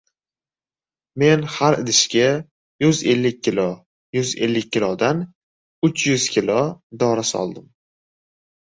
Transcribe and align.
Men 1.23 1.43
har 1.55 1.77
idishga 1.83 2.31
yuz 2.85 3.03
ellik 3.13 3.39
kilo-yuz 3.49 4.35
ellik 4.49 4.73
kilodan 4.77 5.25
uch 5.91 6.11
yuz 6.11 6.29
kilo 6.39 6.61
dori 7.05 7.33
soldim. 7.37 7.73